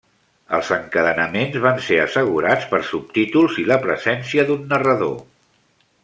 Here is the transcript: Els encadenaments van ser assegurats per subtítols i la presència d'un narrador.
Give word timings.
Els 0.59 0.69
encadenaments 0.77 1.57
van 1.65 1.77
ser 1.89 1.99
assegurats 2.05 2.65
per 2.73 2.79
subtítols 2.87 3.59
i 3.65 3.69
la 3.73 3.77
presència 3.87 4.47
d'un 4.51 4.65
narrador. 4.75 5.13